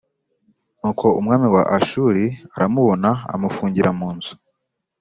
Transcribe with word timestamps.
Nuko 0.79 1.05
umwami 1.19 1.47
wa 1.55 1.63
Ashuri 1.77 2.23
aramuboha 2.55 3.11
amufungira 3.33 3.89
mu 3.99 4.09
nzu 4.15 4.33